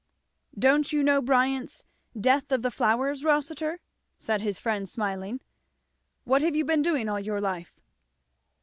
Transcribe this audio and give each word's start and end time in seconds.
"Don't 0.57 0.91
you 0.91 1.03
know 1.03 1.21
Bryant's 1.21 1.85
'Death 2.19 2.51
of 2.51 2.63
the 2.63 2.71
Flowers,' 2.71 3.23
Rossitur?" 3.23 3.81
said 4.17 4.41
his 4.41 4.57
friend 4.57 4.89
smiling. 4.89 5.41
"What 6.23 6.41
have 6.41 6.55
you 6.55 6.65
been 6.65 6.81
doing 6.81 7.07
all 7.07 7.19
your 7.19 7.39
life?" 7.39 7.79